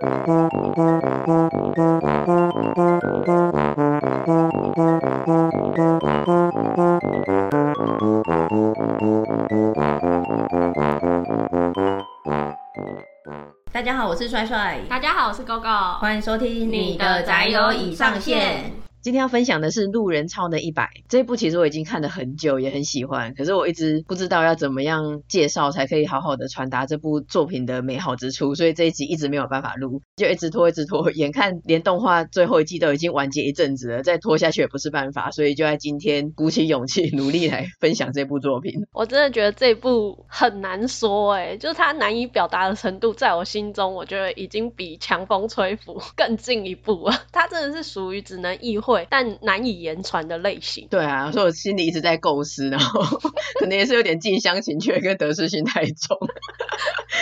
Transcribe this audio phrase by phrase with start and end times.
[0.00, 0.08] 大
[13.82, 14.80] 家好，我是帅帅。
[14.88, 15.98] 大家好，我是 GoGo。
[15.98, 18.72] 欢迎收听你的宅友已上线。
[19.02, 23.34] 今天要分享的是《路人超能一百》这一部，其实我已经看了很久，也很喜欢。
[23.34, 31.10] 可是我一直不知道要怎么样介绍，才可以好好的传达这部作品的美好之处，所以这一集一直没有办法录，就一直拖，一直拖。
[31.10, 38.72] 眼看连动画最后一季都已经完结一阵子了，再拖下去也不是办法，所以就在今天鼓起勇气，努力来分享这部作品。
[38.92, 47.24] 我真的觉得这部很难说，哎，就是它难以表达的程度，在我心中，我觉得已经比《强风吹拂》更进一步了。
[47.32, 49.04] 它真的是属于只能意会。
[49.10, 50.86] 但难以言传的类型。
[50.88, 53.00] 对对啊，所以我心里一直在构思，然后
[53.58, 56.18] 可能也是有点近乡情怯跟得失心太重，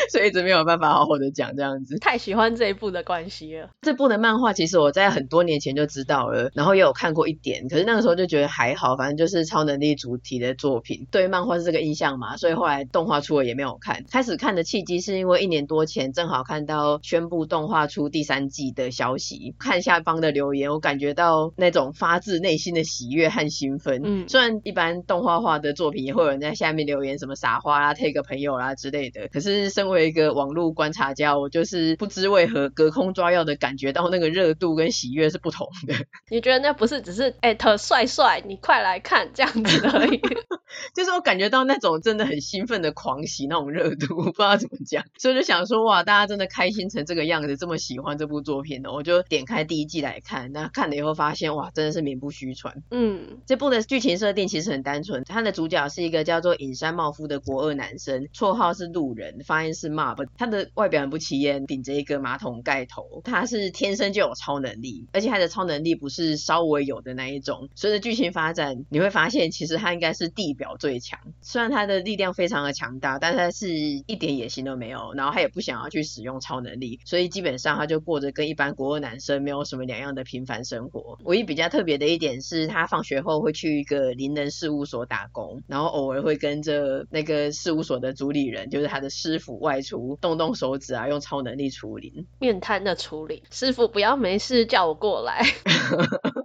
[0.09, 1.99] 所以一直没有办法好好的讲这样子。
[1.99, 3.71] 太喜欢这一部的关系了。
[3.83, 14.05] 这部的漫画其实我在很多年前就知道了，然后也有看过一点，可是那个时候就觉得还好，反正就是超能力主题的作品，对漫画是这个印象嘛，所以后来动画出了也没有看。
[14.11, 24.01] 开始看的契机是因为一年多前正好看到宣布动画出第三季的消息，看下方的留言，我感觉到那种发自内心的喜悦和兴奋。
[24.05, 35.95] 嗯，虽然一般动画化的作品也会有人在下面留言什么撒花啦、take 个朋友啦之类的，可是身为一个网络观察家，我就是不知为何隔空抓药的感觉到那个热度跟喜悦是不同的。
[36.31, 40.21] 你觉得那不是只是艾特帅帅，你快来看这样子而已？
[40.95, 50.53] 就是我感觉到那种真的很兴奋的狂喜那种热度，我 不知道怎么讲，所以就想说哇，大家真的开心成这个样子，这么喜欢这部作品呢，我就点开第一季来看。
[50.53, 52.83] 那看了以后发现哇，真的是名不虚传。
[52.91, 59.88] 嗯，这部的剧情设定其实很单纯，他的主角是一个叫做尹山茂夫的国二男生，绰号是路人，发音是
[60.37, 63.21] 他的外表很不起眼，顶着一个马桶盖头。
[63.25, 67.69] 他是天生就有超能力，而且他的超能力不是稍微有的那一种。
[67.75, 71.19] 随着剧情发展，你会发现其实他应该是地表最强。
[71.41, 81.19] 虽然他的力量非常的强大，但他是一点野心都没有，然后他也不想要去使用超能力，所以基本上他就过着跟一般国二男生没有什么两样的平凡生活。
[81.25, 93.43] 唯一比较特别的一点是他放学后会去一个灵能事务所打工，然后偶尔会跟着那个事务所的主理人，就是他的师傅外除动动手指啊，用超能力处理面瘫的处理。
[93.51, 95.43] 师傅不要没事叫我过来。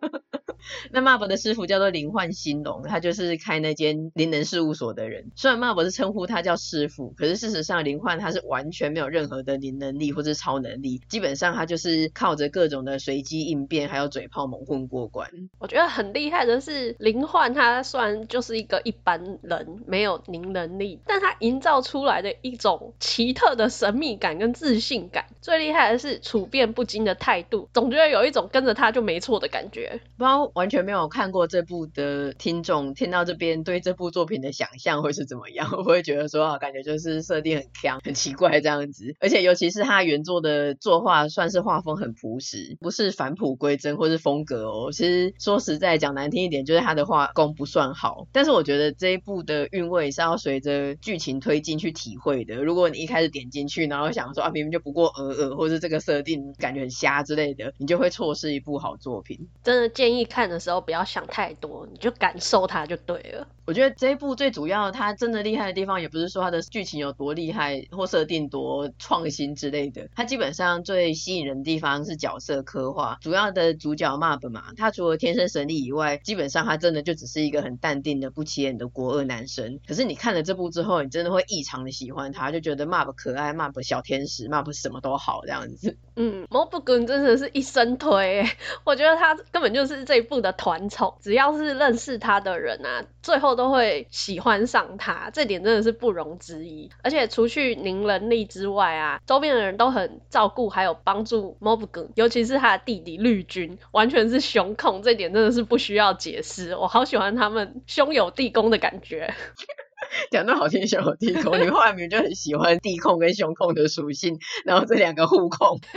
[0.91, 5.31] 那 Mob 的师傅叫做林焕兴隆，他就是开那间灵能事务所的人。
[5.35, 15.29] 虽然 Mob 是称呼他叫师傅，可是事实上林焕他是完全没有任何的灵能力或是超能力，基本上他就是靠着各种的随机应变还有嘴炮猛混过关。
[15.59, 25.25] 我觉得很厉害的是林焕，他虽然就是一个一般人，没有灵能力，但他营造出来的一种奇特的神秘感跟自信感。
[25.41, 30.00] 最厉害的是处变不惊的态度，总觉得有一种跟着他就没错的感觉。
[30.18, 30.52] 不知道。
[30.53, 35.69] 完全没有看过这部的听众，听到这边对这部作品的想象会是怎么样？
[35.71, 39.15] 会不会觉得说啊，感觉就是设定很强、很奇怪这样子？
[39.19, 44.91] 而且尤其是他原作的作画，算是画风很朴实，不是返璞归真或是风格哦。
[44.91, 48.27] 其实说实在讲难听一点，就是他的画工不算好。
[48.31, 52.63] 但是我觉得这一部的韵味是要随着剧情推进去体会的。
[52.63, 59.47] 如果你一开始点进去，然后想说啊，明明就不过尔尔，或是这个设定感觉很瞎之类的，你就会错失一部好作品。
[59.63, 60.42] 真的建议看。
[60.43, 63.47] 看的时候不要想太多，你就感受它就对了。
[63.65, 70.09] 我觉得这一部最主要，它真的厉害的地方，也不是说它的剧情有多厉害或设定多创新之类的。
[70.13, 73.17] 它基本上最吸引人的地方是角色刻画。
[73.21, 79.79] 主要的主角 Mab 嘛，他除了天生神力以外，基本上他真的就只是一个很淡定的不起眼的国二男生。
[79.87, 85.95] 可是你看了这部之后，你真的会异常的喜欢他，就觉得 Mab 可爱，Mab 小天使，Mab 什么都好这样子。
[86.17, 88.45] 嗯，Mob 君真的是一生推，
[88.83, 96.89] 我觉得他根本就是这一部的团宠，只要是认识他的人啊，最后都会喜欢上他，这点真的是不容置疑。
[97.03, 106.75] 而且除去灵能力之外啊，周边的人都很照顾，还有帮助 Mob，尤其是他的弟弟绿军，完全是兄控，这点真的是不需要解释。
[106.75, 109.33] 我好喜欢他们兄友弟恭的感觉。
[110.31, 115.80] 讲得好听，兄友弟恭，你后来明明就很喜欢弟控跟兄控的属性，然后这两个互控。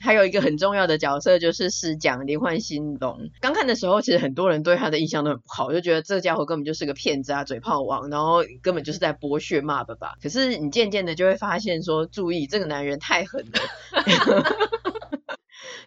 [0.00, 3.30] 还有一个很重要的角色就是师讲林焕新龙。
[3.40, 10.14] 刚看的时候，其实很多人对他的印象都很不好，就觉得这家伙根本就是个骗子啊，嘴炮王，然后根本就是在剥削 Mob 吧。
[10.22, 14.44] 可是你渐渐的就会发现说，注意这个男人太狠了。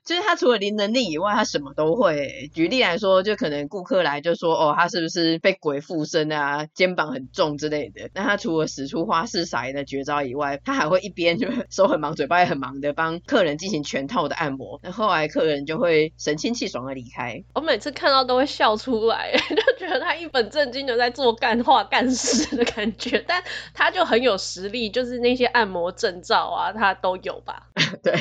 [0.06, 2.50] 就是他除了零能力以外，他什么都会。
[2.54, 6.66] 举例来说，就可能顾客来就说，哦，他是不是被鬼附身啊？
[6.74, 8.10] 肩膀很重之类的。
[8.14, 14.80] 那他除了使出花式撒盐的绝招以外，他还会一边就 手很忙，嘴巴也很忙的帮客人进行全套的按摩。
[14.84, 17.44] 那后来客人就会神清气爽的离开。
[17.54, 23.44] 我每次看到都会笑出来， 就觉得他一本正经的在做干话干事的感觉，但
[23.74, 27.68] 他就很有实力，就是那些按摩证照啊，他都有吧？
[28.04, 28.14] 对。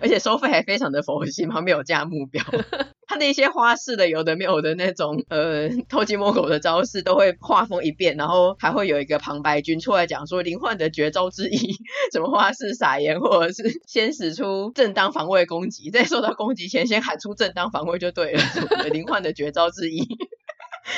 [0.00, 2.42] 而且收费还非常的佛系，旁边有加目标。
[3.06, 11.76] 他的一些花式的、有的没有的那种呃偷鸡摸狗的招式，都会画风一变，然后还会有一个旁白君出来讲说林焕的绝招之一，
[12.12, 18.42] 什么花式撒盐，或者是先使出正当防卫攻击，在受到攻击前先喊出正当防卫就对了。
[18.90, 20.02] 林焕的绝招之一，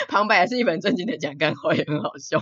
[0.08, 2.40] 旁白还是一本正经的讲干话，也很好笑。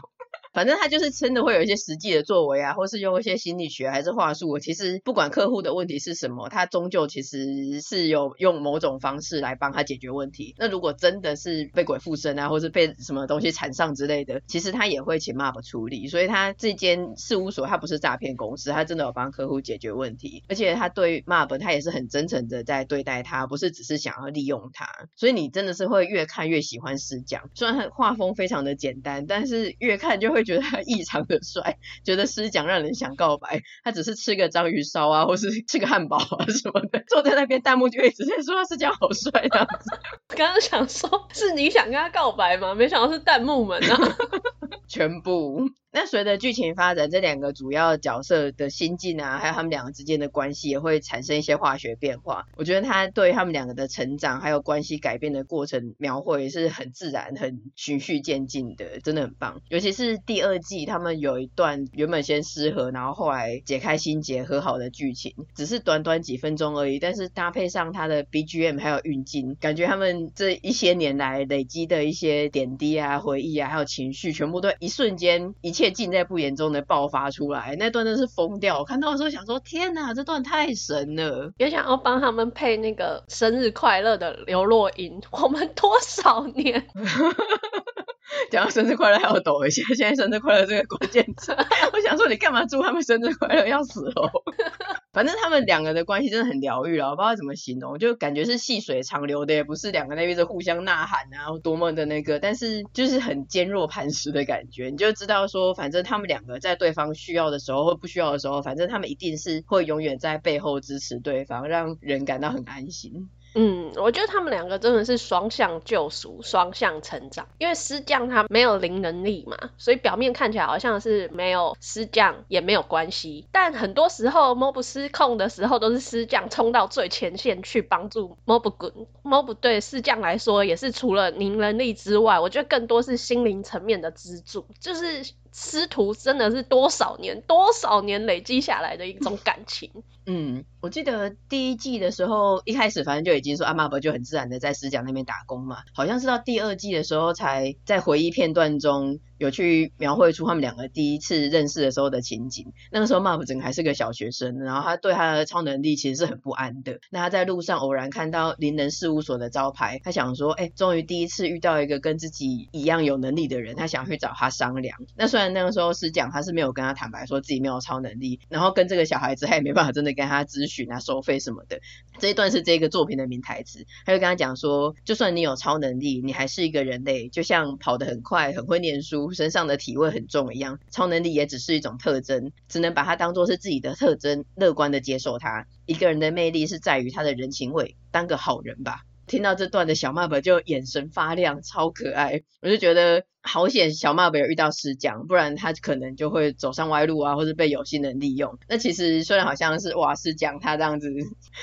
[0.55, 4.59] 反正他就是真的会有一些实际的作为啊，或是用一些心理学还是话术。
[4.61, 10.55] 其实不管客户的问题是什么，他终究其实是有用某种方式来帮他解决问题。
[10.57, 16.07] 那如果真的是被鬼附身啊，或是被什么东西缠上之类的，其实他也会请 MAP 处理。
[16.07, 20.45] 所以他这间事务所他不是诈骗公司，他真的有帮客户解决问题。
[20.49, 24.87] 而且他对 MAP 他也是很真诚的在对待他，不是只是想要利用他。
[25.17, 30.44] 所以你真的是会越看越喜欢师讲，虽然他画风非常的简单，但是越看就会。
[30.45, 33.63] 觉得他异常的帅，觉得师讲让人想告白。
[33.83, 39.91] 他只是吃个章鱼烧啊，或是吃个汉堡啊什么的，坐在那边弹幕就会直接说他师讲好帅这样子。
[40.37, 42.75] 刚刚想说是你想跟他告白吗？
[42.75, 43.99] 没想到是弹幕们啊，
[44.89, 45.69] 全部。
[45.97, 52.47] 那随着剧情发展，这两个主要角色的心境啊，还有他们两个之间的关系，也会产生一些化学变化。
[52.57, 59.63] 我觉得他对他们两个的成长，还有关系改变的过程描绘也是很自然、很循序渐进的，真的很棒。
[59.69, 75.95] 尤其是第二季，他们有一段原本先失和，然后后来解开心结和好的剧情，只是短短几分钟而已，但是搭配上他的 BGM 还有运镜，感觉他们这一些年来累积的一些点滴啊、回忆啊，还有情绪，全部都一瞬间一切。
[75.95, 78.81] 尽在不言中的爆发出来，那段真是疯掉。
[78.81, 81.53] 我看到的时候想说，天哪，这段太神了！
[81.57, 85.21] 也想要帮他们配那个生日快乐的刘若英。
[85.31, 86.89] 我们多少年？
[88.51, 91.53] 讲到生日快乐还要抖一下，现在生日快乐这个关键词，
[91.93, 93.67] 我想说你干嘛祝他们生日快乐？
[93.67, 94.31] 要死哦！
[95.13, 113.29] 反正他们两个的关系真的很疗愈了，我不知道怎么形容，就感觉是细水长流的，也不是两个那边是互相呐喊啊，多么的那个，但是就是很坚若磐石的感觉，你就知道说，反正他们两个在对方需要的时候或不需要的时候，反正他们一定是会永远在背后支持对方，让人感到很安心。
[113.55, 117.47] 嗯，我觉得他们两个真的是双向救赎、双向成长。
[117.59, 123.47] 因为师匠他没有灵能力嘛，所以表面看起来好像是没有师匠也没有关系。
[123.53, 128.93] 但很多时候，Mob 失控的时候，都是师匠冲到最前线去帮助 Mob 滚。
[129.23, 135.33] Mob 对师匠来说，也是除了灵能力之外，我觉得更多是心灵层面的支柱，就是。
[135.57, 139.89] 师徒真的是多少年、多少年累积下来的一种感情。
[140.27, 149.19] 嗯，我记得第一季的时候，一开始反正就已经说阿妈不就很自然的在师讲那边打工嘛，好像是到第二季的时候才在回忆片段中。
[149.37, 152.73] 有去描绘出他们两个第一次认识的时候的情景。
[152.93, 157.01] 那个时候，MAP 整个还是个小学生，然后他对他的超能力其实是很不安的。
[157.11, 164.97] 那他在路上偶然看到灵能事务所的招牌，他想说：“哎，终于第一次遇到一个跟自己一样有能力的人。”他想去找他商量。
[165.17, 171.79] 那虽然那个时候师讲他是没有跟他坦白说自己没有超能力，然后跟这个小孩子他也没办法真的跟他咨询啊、收费什么的。
[172.19, 185.67] 这一段是这个作品的名台词，他就跟他讲说：“就算你有超能力，你还是一个人类，就像跑得很快、很会念书。”身上的体味很重一样，超能力也只是一种特征，只能把它当做是自己的特征，乐观的接受它。
[185.87, 189.03] 一个人的魅力是在于他的人情味，当个好人吧。
[189.27, 193.25] 听到这段的小 MAP 就眼神发亮，超可爱，我就觉得。
[193.47, 198.59] 好险，小 MAP 有遇到师讲，不然他可能就会走上歪路啊，或是被有心人利用。
[198.69, 201.13] 那其实虽然好像是哇，师讲他这样子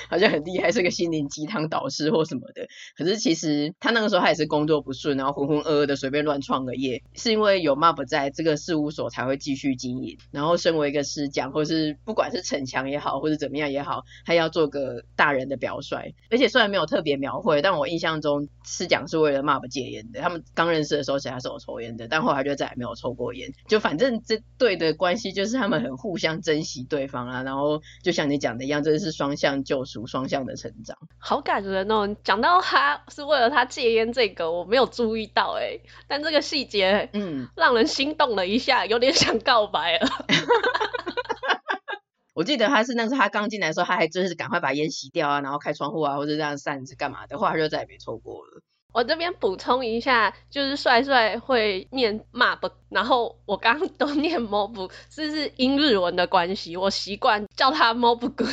[0.08, 10.16] 好像很厉害，是个心灵鸡汤导师或什么的，可是其实他那个时候他也是工作不顺，然后浑浑噩噩的随便乱创个业，是因为有 MAP 在这个事务所才会继续经营。
[10.30, 16.14] 然后身为一个师讲，或是不管是逞强也好，或是怎么样也好，他要做个大人的表率。
[16.30, 20.20] 而且虽然没有特别描绘，但我印象中师讲是为了 MAP 戒烟的。
[20.20, 21.71] 他们刚认识的时候，其实还是有抽。
[21.72, 23.50] 抽烟的，但后来就再也没有抽过烟。
[23.66, 27.42] 就反正这对的关系就是他们很互相珍惜对方啊。
[27.42, 32.14] 然后就像你讲的一样，真的是双向救赎、双向的成长，好感人哦。
[32.22, 40.08] 讲到他是为了他戒烟这个，我没有注意到哎，但这个细节嗯，让人心动了一下，有点想告白了。
[42.34, 48.62] 我记得他是那时候他刚进来的时候，他还真是赶快把烟熄掉啊，然后开窗户啊，或者这样扇子干嘛的，后来就再也没抽过了。
[48.92, 58.46] 我这边补充一下，就是帅帅会念 mab，然后我刚刚都念 mob，这是英日文的关系，我习惯叫他 mob 君，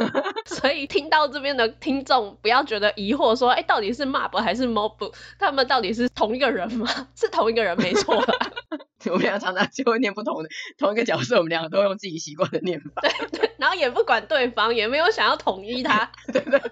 [0.46, 5.12] 所以听到这边的听众不要觉得疑惑，说，哎，到底是 mab 还是 mob？
[5.38, 6.86] 他们到底是同一个人吗？
[7.16, 8.22] 是同一个人，没错。
[9.06, 10.48] 我们俩常常就会念不同的
[10.78, 13.02] 同一个角色，我们两个都用自己习惯的念法。
[13.02, 16.10] 对对，然后也不管对方，也没有想要统一他。
[16.32, 16.70] 对对对。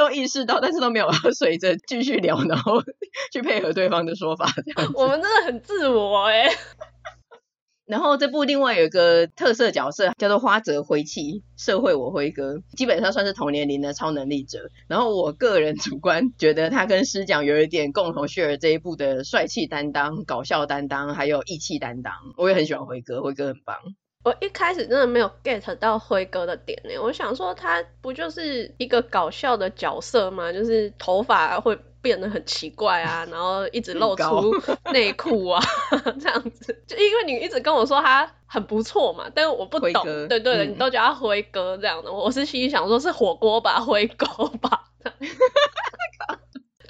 [0.00, 2.82] 都意识到，但是都没有 随着继续聊，然后
[3.32, 4.46] 去配合对方的说法。
[4.56, 6.48] 这样，我们真的很自我哎。
[7.84, 14.70] 然后这部另外有一个特色角色叫做花泽辉气，社会我辉哥，基本上算是同年龄的超能力者。
[14.86, 22.14] 然后我个人主观觉得他跟师讲有一点共同 share 这一部的帅气担当、搞笑担当，还有义气担当。
[22.38, 23.76] 我也很喜欢辉哥，辉哥很棒。
[24.22, 30.52] 我一开始真的没有 get 到辉哥的点呢，我想说他不就是一个搞笑的角色吗？
[30.52, 34.54] 就是头发会变得很奇怪啊，然后一直露出
[34.92, 35.62] 内裤啊，
[36.20, 36.82] 这样子。
[36.86, 44.26] 就因为你一直跟我说他很不错嘛，但是我不懂，对对对，嗯、你都叫他辉哥这样的，我是心里想说是火锅吧，辉哥
[44.58, 44.84] 吧。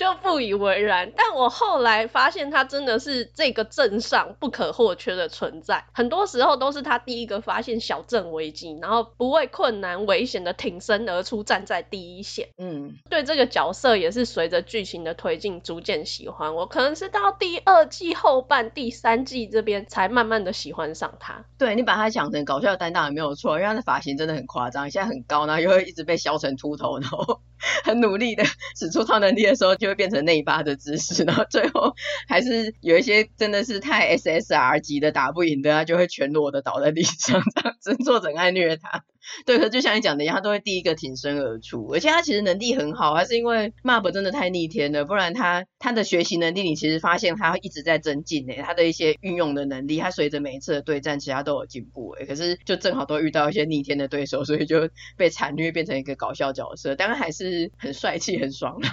[0.00, 5.84] 就不以为然，但我后来发现他真的是这个镇上不可或缺的存在。
[5.92, 12.48] 很多时候都是他第一个发现小镇危机，然后不畏困难危险的挺身而出，站在第一线。
[12.56, 16.54] 嗯，对这个角色也是随着剧情的推进逐渐喜欢。
[16.54, 21.44] 我可能是到第二季后半、第三季这边才慢慢的喜欢上他。
[21.58, 27.42] 对，你把他想成搞笑担当也没有错，因为他的发型真的很夸张，现在很高，然后又会一直被削成秃头，然后
[27.84, 28.42] 很努力的
[28.74, 29.89] 使出超能力的时候就。
[29.90, 31.94] 会变成内八的姿势，然后最后
[32.28, 39.04] 还是有一些真的是太 SSR 级的打不赢的，他就会全裸的倒在地上，这样真做整爱虐他。
[39.46, 58.92] 对，可就像你讲的一样，他都会第一个挺身而出，而且他其实能力很好，还是因为 MAB 真的太逆天了，不然他他的学习能力，你其实发现他一直在增进诶，他的一些运用的能力，他随着每一次的对战，其实他都有进步诶，可是就正好都遇到一些逆天的对手，所以就被惨虐变成一个搞笑角色，当然还是很帅气很爽朗，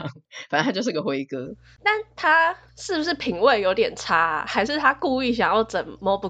[0.50, 1.56] 反正他就是个辉哥。
[1.84, 4.46] 但他是不是品味有点差啊？
[4.48, 6.30] 还是他故意想要整 MOB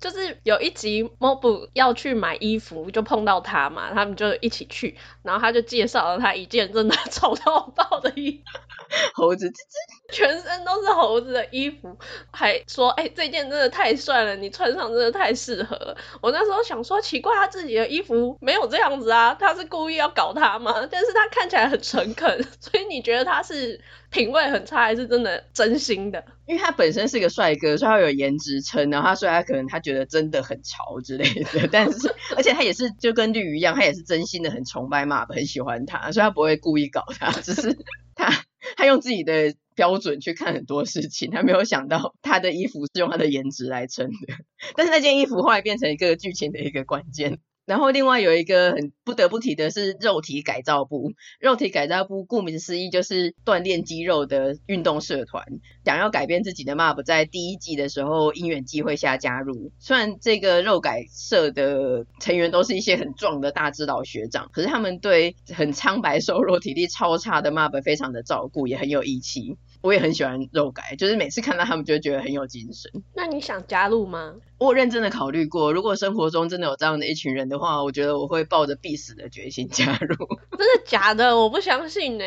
[0.00, 8.58] 就是有一集 Mob 要去买衣服，就碰到他嘛，他们就一起去，然后他就介绍了他一件真的 丑到爆的衣服，
[9.14, 9.50] 猴子，
[10.12, 11.96] 全身都是猴子的衣服，
[12.32, 15.96] 还说，哎、欸，这件真的太帅了，你穿上真的太适合了。
[16.20, 20.86] 我那时候想说，奇怪，他自己的衣服没有这样子啊，他是故意要搞他吗？
[20.90, 23.80] 但是他看起来很诚恳，所以你觉得他是
[24.10, 26.24] 品味很差，还是真的真心的？
[26.46, 37.76] 因为他本身是个帅哥，所以他有颜值撑，然后他说他可能他觉得真的很潮之类的，但是而且他也是就跟绿鱼一样，他也是真心的很崇拜 MAB，很喜欢他，所以他不会故意搞他，只是
[38.14, 38.32] 他
[38.76, 44.34] 他用自己的标准去看很多事情，他没有想到他的衣服是用他的颜值来撑的，
[44.76, 47.38] 但是那件衣服后来变成一个剧情的一个关键。
[47.68, 55.44] 然后另外有一个很不得不提的是肉体改造部，肉体改造部顾名思义就是锻炼肌肉的运动社团。
[55.84, 59.70] 想要改变自己的 MAB 在第一季的时候因缘机会下加入。
[59.78, 69.56] 虽然这个肉改社的成员都是一些很壮的大只老学长，可是他们对很苍白瘦弱、体力超差的 MAB 非常的照顾，也很有义气。
[69.80, 72.90] 我也很喜欢肉改，就是每次看到他们就觉得很有精神。
[73.14, 74.34] 那你想加入吗？
[74.58, 80.16] 我认真的考虑过，如果生活中真的有这样的一群人的话，我觉得我会抱着必死的决心加入。
[80.58, 81.36] 真的假的？
[81.38, 82.24] 我不相信呢。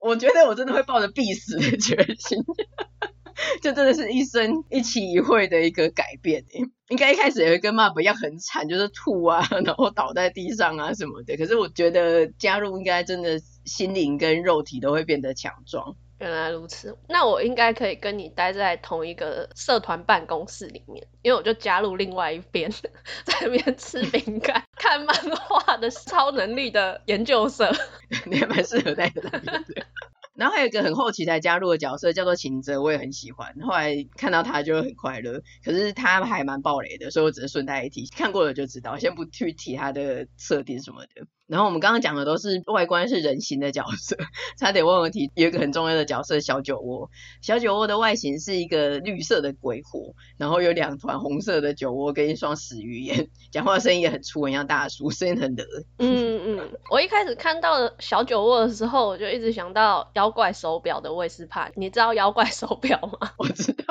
[0.00, 2.38] 我觉得我真的会抱着必死的决心，
[3.60, 6.44] 就真的是一生一期一会的一个改变。
[6.88, 11.36] 应该一开始也会跟 MAB 一样很惨，就是吐啊， 然后倒在地上啊什么的。
[11.36, 15.96] 可是我觉得加入应该真的心灵跟肉体都会变得强壮。
[16.24, 22.70] 原来如此，那我应该可以跟你待在同一个社团办公室里面，因为我就加入另外一边，
[23.24, 27.70] 在那边吃饼干、看漫画的超能力的研究社，
[28.24, 29.86] 你还蛮适合待在那边的。
[30.34, 33.54] 然后还有一个很后期才加入的角色叫做秦泽，我也很喜欢。
[33.60, 41.26] 后来看到他就很快乐，可是他还蛮暴雷的，所以我只是顺带一提，看过了就知道，先不去提他的设定什么的。
[41.46, 44.16] 然后我们刚刚讲的都是外观是人形的角色，
[44.58, 47.10] 差点忘了提，有一个很重要的角色小酒窝。
[47.42, 55.64] 小酒窝的外形是一个绿色的鬼火，然后有两团红色的酒窝跟一双死鱼眼，讲话声音也很粗，很像大叔，声音很得。
[55.98, 63.32] 嗯嗯，我一开始看到小酒窝的时候，我就一直想到妖怪手表的魏斯帕，你知道妖怪手表吗？
[63.38, 63.84] 我知道。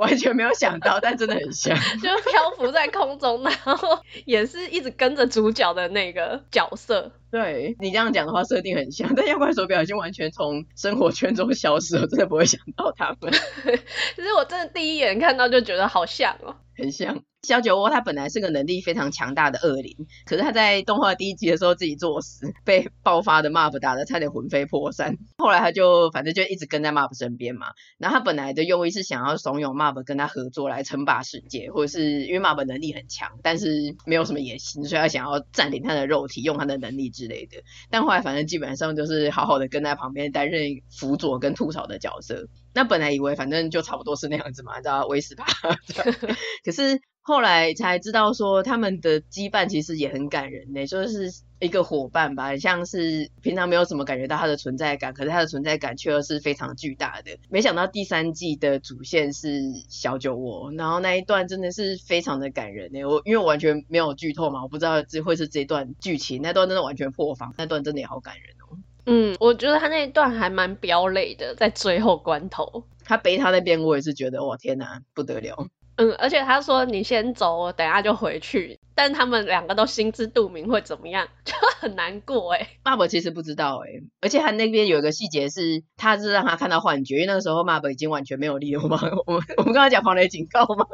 [0.00, 3.76] 完全没有想到，但真的很像， 就漂浮在空中，然后
[4.24, 7.12] 也是一直跟着主角的那个角色。
[7.30, 13.30] 对，你这样讲的话，设定很像， 但妖怪手表已经完全从生活圈中消失了，我真的不会想到他们。
[14.16, 17.22] 其实我真的第一眼看到就觉得好像哦，很像。
[17.42, 25.16] 小酒窝他本来是个能力非常强大的恶灵，可是他在动画第一集的时候自己作死，被爆发的 Mob 打的差点魂飞魄散。
[25.38, 27.68] 后来他就反正就一直跟在 Mob 身边嘛。
[27.96, 37.62] 然后他本来的用意是想要怂恿 Mob 跟他合作来称霸世界，或者是因为 Mob 能力很强，但是没有什么野心，所以他想要占领他的肉体，用他的能力之类的。
[37.88, 42.48] 但后来反正基本上就是好好的跟在旁边担任辅佐跟吐槽的角色。
[42.74, 45.46] 那本来以为反正就差不多是那样子嘛，你知道威斯帕。
[46.62, 47.00] 可是。
[47.30, 57.30] 后来才知道说他们的羁绊其实也很感人呢，就是一个伙伴吧，像是平常没有怎么感觉到他的存在感，可是他的存在感却又是非常巨大的。
[57.48, 63.04] 没想到第三季的主线是小酒窝，然后那一段真的是非常的感人呢。
[63.04, 68.76] 我因为我完全没有剧透嘛，我不知道这会是这段剧情，那段真的完全破防，那段真的也好感人哦。
[69.06, 75.68] 嗯，我觉得他那一段还蛮飙泪的，在最后关头，他背他那边，我也是觉得哇天哪，不得了。
[76.00, 78.78] 嗯，而且他说你先走，我等下就回去。
[78.94, 82.58] 但他们两个都心知肚明会怎么样， 就很难过哎。
[82.58, 82.68] 欸。
[82.82, 83.88] 爸爸其实不知道哎，
[84.20, 88.98] 而且他那边有一个细节是，他是让他看到幻觉，因为那个时候 Mob 已经完全没有力了吗？
[89.26, 90.86] 我们我们刚才讲防雷警告吗？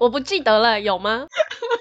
[0.00, 1.26] 我不记得了，有吗？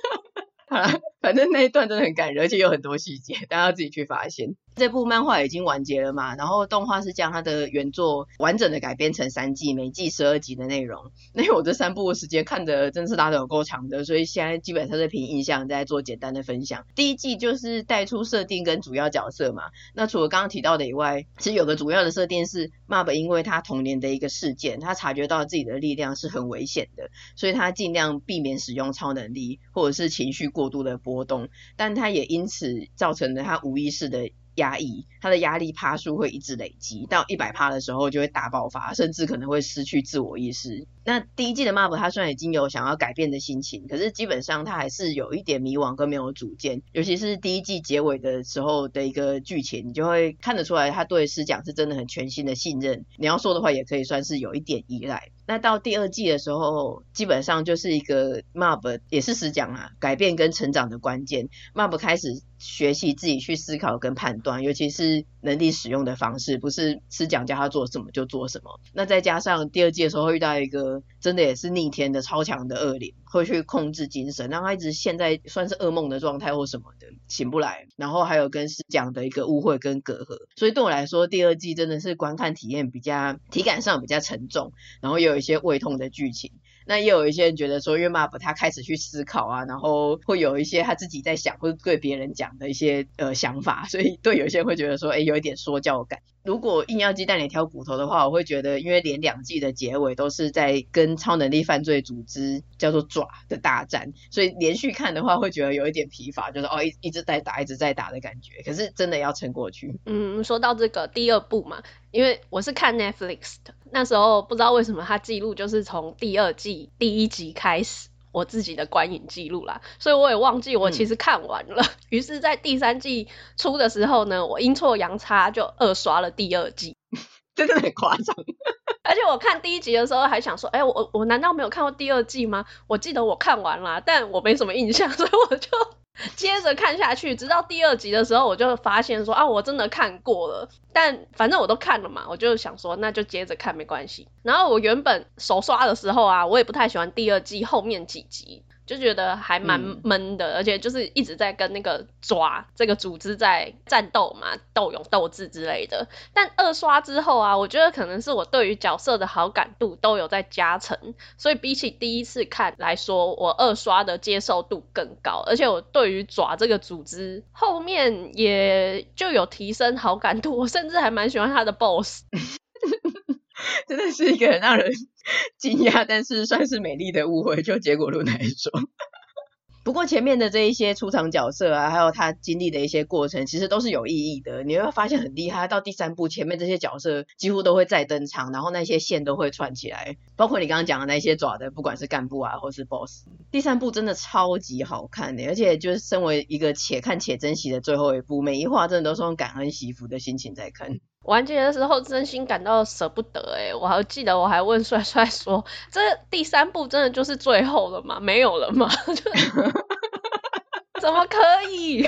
[0.70, 0.89] 好了，
[1.25, 4.55] 反正那一段真的很感人，而且有很多细节，大家要自己去发现。
[4.75, 11.12] 这部漫画已经完结了嘛，然后动画是将它的原作完整的改编成三季，每季十二集的内容。
[11.34, 16.86] 那我这三部的时间看的真是拉得有够长的，所以现在基本上是凭印象在做简单的分享。
[16.94, 19.63] 第一季就是带出设定跟主要角色嘛，
[19.96, 34.31] 那除了刚刚提到的以外，其实有个主要的设定是，Mab 因为他童年的一个事件，他察觉到自己的力量是很危险的，所以他尽量避免使用超能力或者是情绪过度的波动，但他也因此造成了他无意识的。
[34.55, 40.88] 压抑，他的压力趴数会一直累积，到一百趴的时候就会大爆发，甚至可能会失去自我意识。
[41.05, 46.81] 那第一季的 Mab，他虽然已经有想要改变的心情，可是基本上他还是有一点迷惘跟没有主见。
[46.93, 53.05] 尤其是第一季结尾的时候的一个剧情，你就会看得出来他对师讲是真的很全心的信任。
[53.18, 55.29] 你要说的话，也可以算是有一点依赖。
[55.48, 61.50] 那到第二季的时候，基本上就是一个 Mab 也是师讲啊，改变跟成长的关键。
[61.75, 68.81] Mab 开始学习自己去思考跟判断，尤其是能力使用的方式，不是师讲叫他做什么就做什么。
[68.94, 77.88] 那再加上第二季的时候会遇到一个真的也是逆天的超强的恶灵，会去控制精神，让他一直陷在算是噩梦的状态或什么的，醒不来。
[77.96, 86.51] 然后还有跟师讲的一个误会跟隔阂，所以对我来说，第二季真的是观看体验比较体感上比较沉重，然后又有一些胃痛的剧情。
[86.85, 96.19] 那也有一些人觉得说，因为 Mob 他开始去思考啊，然后会有一些他自己在想，或者对别人讲的一些呃想法，所以对有些人会觉得说，哎，有一点说教感。
[96.43, 108.61] 如果硬要鸡蛋里挑骨头的话，我会觉得，因为连两季的结尾都是在跟超能力犯罪组织叫做爪的大战，所以连续看的话会觉得有一点疲乏，就是哦一一直在打，一直在打的感觉。
[108.63, 110.00] 可是真的要撑过去。
[110.05, 118.10] 嗯，说到这个第二部嘛，因为我是看 Netflix 的，那时候不知道为什么他记录就是从第二季第一集开始。
[118.34, 121.81] 我自己的观影记录啦，所以我也忘记我其实看完了。
[122.12, 126.98] 于、嗯、是，在第三季出的时候呢，我阴错阳差就二刷了第二季，
[127.55, 128.36] 真的很夸张。
[129.08, 132.66] 而且我看第一集的时候还想说，哎、欸，我我难道没有看过第二季吗？
[132.88, 135.70] 我记得我看完了，但我没什么印象，所以我就。
[136.36, 140.70] 接着看下去，直到第二集的时候，我就发现说啊，我真的看过了。
[140.94, 144.28] 但反正我都看了嘛，我就想说，那就接着看没关系。
[144.44, 148.64] 然后我原本手刷的时候啊，我也不太喜欢第二季后面几集。
[148.85, 156.07] 就觉得还蛮闷的，嗯，而且就是一直在跟那个爪这个组织在战斗嘛，斗勇斗智之类的。
[156.33, 172.24] 但二刷之后啊，我觉得可能是我对于角色的好感度都有在加成，所以比起第一次看来说，我二刷的接受度更高，而且我对于爪这个组织后面也就有提升好感度，我甚至还蛮喜欢他的 boss。
[173.87, 174.91] 真的是一个很让人
[175.57, 177.61] 惊讶，但是算是美丽的误会。
[177.61, 178.72] 就结果论来说，
[179.83, 184.63] 不过前面的这一些出场角色啊，还有他经历的一些过程，其实都是有意义的。
[184.63, 193.25] 你会发现很厉害，到第三部前面这些角色几乎都会再登场，然后那些线都会串起来，包括你刚刚讲的那些爪的，不管是干部啊，或是 boss。
[193.51, 201.00] 第三部真的超级好看的，而且就是身为一个且看且珍惜的最后一部，每一话真的都是用感恩惜福的心情在看。
[201.25, 208.20] 完结的时候真心感到舍不得哎、欸，我还记得我还问帅帅说，这第三部真的就是最后了吗？
[208.20, 208.90] 没有了吗？
[211.01, 211.38] 怎么可
[211.72, 212.07] 以？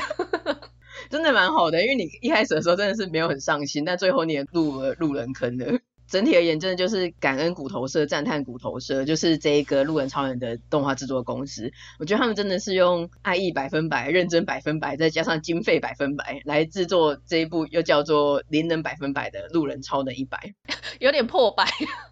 [1.10, 5.80] 真的蛮好的，因为你一开始的时候真的是没有很上心，但最后你也入了路人坑的。
[6.08, 11.72] 整体而言，真的就是感恩骨头社，赞叹骨头社，就是这一个路人超人的动画制作公司。
[12.00, 20.54] 我觉得他们真的是用爱意百分百、认真百分百，再加上经费百分百来制作这一部又叫做灵能百分百的路人超能一百，
[21.00, 21.66] 有点破百。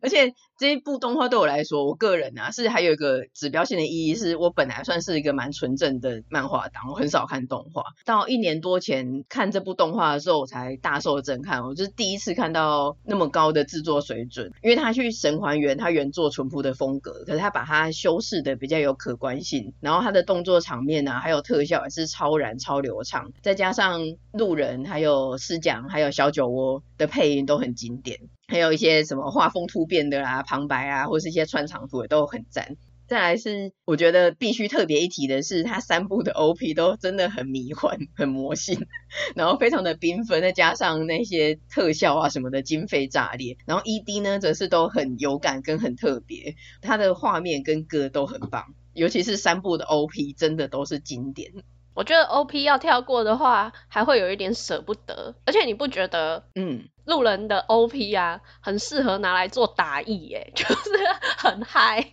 [0.00, 7.84] 而且这一部动画对我来说，我个人啊是还有一个指标性的意义，是我本来算是一个蛮纯正的漫画党，我很少看动画。
[8.04, 11.62] 到一年多前看这部动画的时候，我才大受震撼。
[11.62, 24.00] 我就是第一次看到那么高的制作水准，因为他去神还原他原作淳朴的风格，可是他把它修饰的比较有可观性，然后他的动作场面啊，还有特效也是超燃超流畅，再加上
[24.32, 28.18] 路人还有狮奖还有小酒窝的配音都很经典。
[28.48, 32.76] 还有一些什么画风突变的啦，旁白啊，或是一些穿场图也都很赞。
[33.06, 38.86] 再来是我觉得必须特别一提的是，它三部的 OP 都真的很迷幻、很魔性，
[39.34, 51.52] 然后非常的缤纷，再加上那些特效啊什么的经费炸裂，然后 ED 呢则是都很有感跟很特别，它的画面跟歌都很棒，尤其是三部的 OP 真的都是经典。
[51.98, 55.34] 我觉得 OP 要跳过的话，还会有一点舍不得。
[55.44, 60.92] 而且你不觉得，嗯，路人的 OP 啊，很适合拿来做打役耶， 就是
[61.38, 62.12] 很嗨。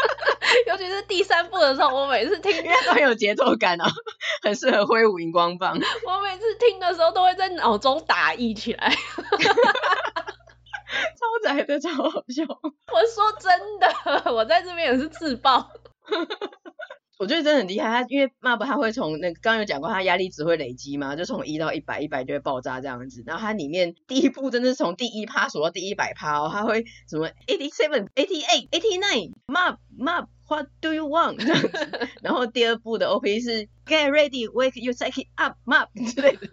[0.66, 3.84] 尤其是第三部的时候，我每次听，因为它很有节奏感哦，
[4.42, 5.78] 很适合挥舞荧光棒。
[6.06, 8.88] 我每次听的时候，都会在脑中打役起来。
[8.88, 8.96] 超
[11.44, 12.42] 宅的，超好笑。
[12.48, 13.78] 我说真
[14.24, 15.70] 的，我在这边也是自爆。
[17.18, 23.22] 我觉得真的很厉害，他因为 MAP 他会从那个刚有讲过，他压力值会累积嘛，就从一到一百，一百就会爆炸这样子。
[23.26, 32.08] 然后它里面第一步真的是从第一趴数到第一百趴哦，他会什么 eighty seven, eighty eight, eighty nine, MAP, MAP, what do you want 这样子。
[32.22, 36.48] 然后第二步的 OP 是 get ready, wake your psyche up, MAP 之类的，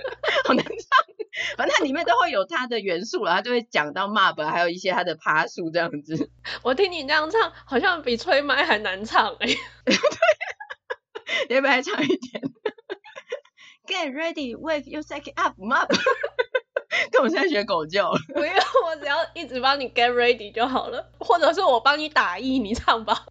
[0.46, 1.13] 好难唱。
[1.58, 6.30] 反正它里面都会有它的元素了，它就会讲到 MAP，还有一些它的爬树这样子。
[6.62, 9.58] 我听你这样唱，好像比吹麦还难唱哎、欸。
[9.86, 9.96] 对。
[11.50, 12.44] 你要不要唱一点
[13.88, 15.88] ？Get ready, wake your second up, MAP。
[17.12, 18.12] 跟我现在学狗叫。
[18.34, 18.54] 不用，
[18.86, 23.26] 我只要一直帮你 get ready 就好了，或者是我帮你打意，你唱吧。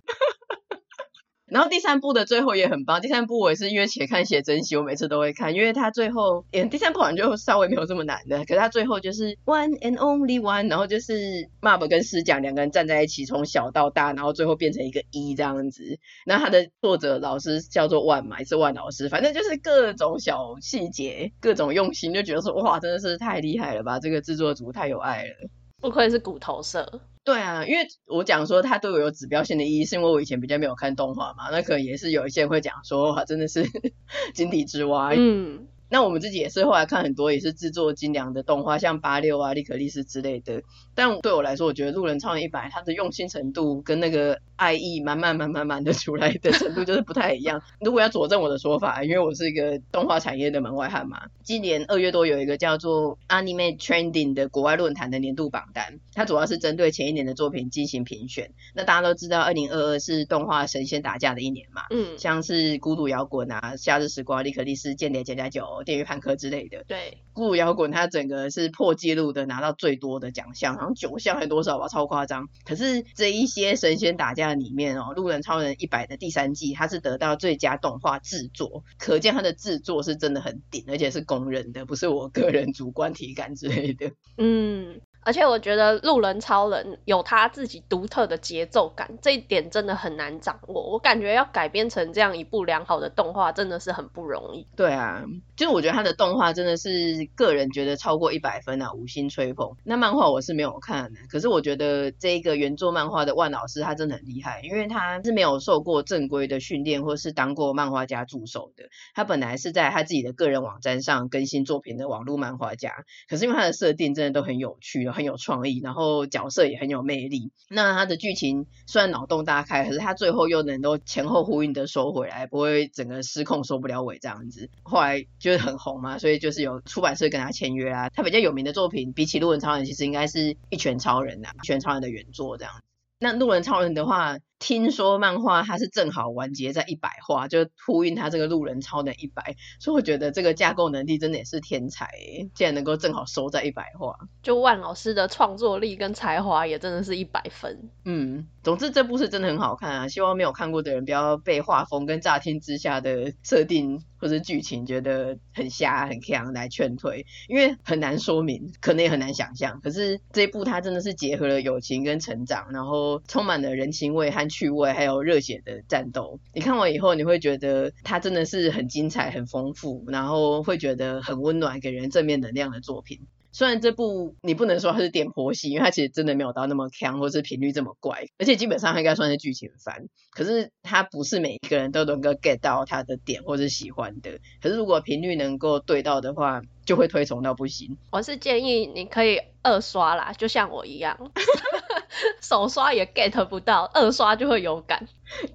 [1.52, 15.98] 然后第三部的最后也很棒，第三部我也是因为且看且珍惜，我每次都会看，因为他最后，欸、第三部好像就稍微没有这么难的，可是他最后就是 one and only one，然后就是 MAP 跟师讲两个人站在一起，从小到大，然后最后变成一个一这样子。
[16.24, 25.50] 那他的作者老师叫做 One 嘛，也是 One 老师，反正就是各种小细节，各种用心，就觉得说哇，真的是太厉害了吧，这个制作组太有爱了，
[25.82, 27.00] 不愧是骨头社。
[27.24, 33.64] 对啊，因为我讲说它对我有指标性的意义，是因为我以前比较没有看动画嘛，那可能也是有一些人会讲说，哇，真的是
[34.34, 35.12] 井底之蛙。
[35.14, 35.66] 嗯。
[35.92, 40.62] 那我们自己也是后来看很多也是制作精良的动画，像八六啊、利可利斯之类的。
[40.94, 47.62] 但对我来说，我觉得《路人超人一百》它的用心程度跟那个爱意满满满满满的出来的程度就是不太一样。
[47.78, 58.50] 如果要佐证我的说法，因为我是一个动画产业的门外汉嘛，今年二月多有一个叫做 Anime Trending 的国外论坛的年度榜单，它主要是针对前一年的作品进行评选。
[58.74, 65.62] 那大家都知道，二零二二是动画神仙打架的一年嘛，嗯，像是《孤独摇滚》啊、《夏日时光》、《利可利斯》、《间谍家家酒》。
[65.82, 72.48] 电驭叛客之类的，对，孤独摇滚它整个是破纪录的，拿到最多的奖项，然后九项还多少吧，超夸张。
[72.64, 84.12] 可是这一些神仙打架里面哦，路人超人一百的第三季，它是得到最佳动画制作，可见它的制作是真的很顶，而且是公认的，不是我个人主观体感之类的。
[84.38, 85.00] 嗯。
[85.24, 90.90] 而且我觉得路人超人有他自己独特的节奏感，这一点真的很难掌握。
[90.90, 94.66] 我感觉要改编成这样一部良好的动画，真的是很不容易。
[94.74, 95.24] 对啊，
[95.56, 99.76] 就是我觉得他的动画真的是个人觉得超过一百分啊，五星吹捧。
[99.84, 108.86] 那漫画我是没有看的，可是我觉得这一个原作漫画的万老师他真的很厉害，因为他是没有受过正规的训练，或是当过漫画家助手的。
[109.14, 115.11] 他本来是在他自己的个人网站上更新作品的网络漫画家，可是因为他的设定真的都很有趣。
[115.12, 117.52] 很有创意，然后角色也很有魅力。
[117.68, 124.70] 那他的剧情虽然脑洞大开，可是他最后又能够前后呼应的收回来，不会整个失控收不了尾这样子。
[124.82, 128.08] 后来就是很红嘛，所以就是有出版社跟他签约啊。
[128.10, 132.80] 他比较有名的作品，比起路人超人，其实应该是一拳超人啊，一拳超人的原作这样子。
[133.18, 142.08] 那路人超人的话，听说漫画它是正好完结在一百话，就呼应它这个路人超能一百，所以我觉得这个架构能力真的也是天才，
[142.54, 144.16] 竟然能够正好收在一百话。
[144.40, 147.90] 就万老师的创作力跟才华也真的是一百分。
[148.04, 159.80] 嗯，总之这部是真的很好看啊，希望没有看过的人不要被画风跟乍听之下的设定或者剧情觉得很瞎很强来劝退，因为很难说明，可能也很难想象。
[159.80, 166.38] 可是这一部它真的是结合了友情跟成长，然后充满了人情味和趣味，还有热血的战斗。
[166.54, 173.18] 你看完以后，你会觉得它真的是很精彩、很丰富，然后会觉得很温暖，给人正面能量的作品。
[173.54, 180.06] 虽然这部你不能说它是点婆媳，因为它其实真的没有到那么强，或是频率这么怪，而且基本上它应该算是剧情番。
[180.30, 184.38] 可是它不是每一个人都能够 get 到它的点或是喜欢的。
[184.62, 187.98] 可是如果频率能够对到的话，就会推崇到不行。
[188.10, 191.30] 我是建议你可以二刷啦，就像我一样，
[192.40, 195.06] 首刷也 get 不到，二刷就会有感。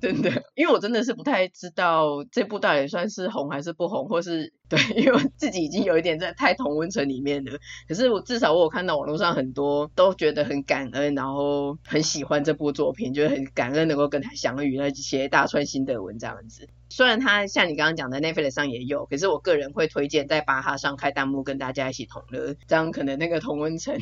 [0.02, 7.52] 真的，因为我真的是不太知道这部到底算是红还是不红，或是对， 因为自己已经有一点在太同温层里面了。
[7.88, 16.68] 可是我至少我有看到网络上很多都觉得很感恩，然后很喜欢这部作品，觉得很感恩能够跟他相遇，那写大串心得文这样子。
[16.90, 23.98] 虽然他像你刚刚讲的 Netflix 上也有，可是我个人会推荐在巴哈上开弹幕跟大家一起同乐，这样可能那个同温层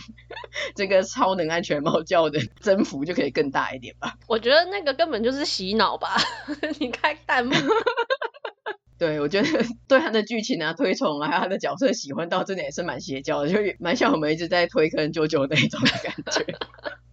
[0.75, 4.15] 这个超能安全帽叫的 增幅就可以更大一点吧。
[4.27, 6.15] 我觉得那个根本就是洗脑吧，
[6.79, 7.53] 你开弹幕。
[8.97, 9.47] 对，我觉得
[9.89, 16.45] 对他的剧情啊、推崇啊，还有他的角色喜欢到真的也是蛮邪教的，就蛮像我们一直在推坑九九那种的感觉。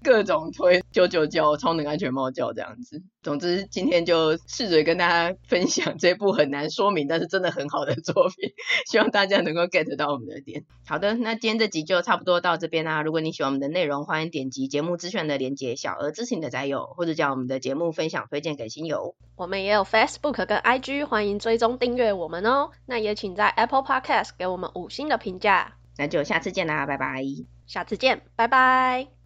[0.03, 8.53] 各种推九九叫超能安全帽叫这样子，总之今天就试着跟大家分享这部很难说明，但是真的很好的作品，
[8.91, 10.65] 希望大家能够 get 到我们的点。
[10.87, 13.03] 好的，那今天这集就差不多到这边啦。
[13.03, 19.15] 如果你喜欢我们的内容，欢迎点击节目资讯的连结，小额支持你的宅友，或者将我们的节目分享推荐给亲友。
[19.37, 22.71] 我们也有 Facebook 跟 IG，欢迎追踪订阅我们哦。
[22.87, 25.75] 那也请在 Apple Podcast 给我们五星的评价。
[25.97, 27.23] 那就下次见啦，拜拜。
[27.67, 29.22] 下次见，拜拜。